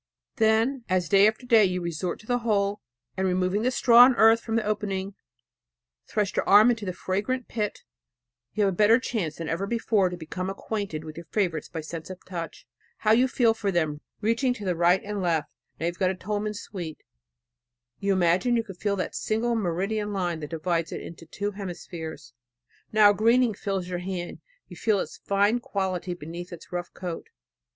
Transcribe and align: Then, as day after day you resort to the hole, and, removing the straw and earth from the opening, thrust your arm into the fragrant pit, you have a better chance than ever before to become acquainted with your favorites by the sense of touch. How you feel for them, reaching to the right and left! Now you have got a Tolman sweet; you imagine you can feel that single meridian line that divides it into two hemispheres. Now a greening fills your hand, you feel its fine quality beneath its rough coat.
Then, 0.37 0.83
as 0.89 1.07
day 1.09 1.27
after 1.27 1.45
day 1.45 1.63
you 1.63 1.79
resort 1.79 2.19
to 2.21 2.25
the 2.25 2.39
hole, 2.39 2.81
and, 3.15 3.27
removing 3.27 3.61
the 3.61 3.69
straw 3.69 4.03
and 4.03 4.15
earth 4.17 4.41
from 4.41 4.55
the 4.55 4.63
opening, 4.65 5.13
thrust 6.07 6.35
your 6.37 6.49
arm 6.49 6.71
into 6.71 6.85
the 6.87 6.91
fragrant 6.93 7.47
pit, 7.47 7.83
you 8.55 8.63
have 8.63 8.73
a 8.73 8.75
better 8.75 8.97
chance 8.99 9.35
than 9.35 9.47
ever 9.47 9.67
before 9.67 10.09
to 10.09 10.17
become 10.17 10.49
acquainted 10.49 11.03
with 11.03 11.17
your 11.17 11.27
favorites 11.29 11.69
by 11.69 11.81
the 11.81 11.83
sense 11.83 12.09
of 12.09 12.25
touch. 12.25 12.65
How 12.97 13.11
you 13.11 13.27
feel 13.27 13.53
for 13.53 13.71
them, 13.71 14.01
reaching 14.21 14.55
to 14.55 14.65
the 14.65 14.75
right 14.75 15.03
and 15.03 15.21
left! 15.21 15.53
Now 15.79 15.85
you 15.85 15.91
have 15.91 15.99
got 15.99 16.09
a 16.09 16.15
Tolman 16.15 16.55
sweet; 16.55 17.03
you 17.99 18.11
imagine 18.11 18.57
you 18.57 18.63
can 18.63 18.73
feel 18.73 18.95
that 18.95 19.13
single 19.13 19.53
meridian 19.53 20.11
line 20.11 20.39
that 20.39 20.49
divides 20.49 20.91
it 20.91 21.01
into 21.01 21.27
two 21.27 21.51
hemispheres. 21.51 22.33
Now 22.91 23.11
a 23.11 23.13
greening 23.13 23.53
fills 23.53 23.87
your 23.87 23.99
hand, 23.99 24.39
you 24.67 24.75
feel 24.75 24.99
its 24.99 25.17
fine 25.25 25.59
quality 25.59 26.15
beneath 26.15 26.51
its 26.51 26.71
rough 26.71 26.91
coat. 26.91 27.27